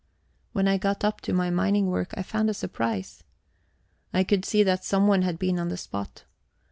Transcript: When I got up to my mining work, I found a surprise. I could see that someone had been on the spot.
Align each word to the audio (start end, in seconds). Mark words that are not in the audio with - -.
When 0.53 0.67
I 0.67 0.79
got 0.79 1.03
up 1.03 1.21
to 1.21 1.31
my 1.31 1.51
mining 1.51 1.85
work, 1.85 2.15
I 2.17 2.23
found 2.23 2.49
a 2.49 2.55
surprise. 2.55 3.23
I 4.11 4.23
could 4.23 4.45
see 4.45 4.63
that 4.63 4.83
someone 4.83 5.21
had 5.21 5.37
been 5.37 5.59
on 5.59 5.69
the 5.69 5.77
spot. 5.77 6.23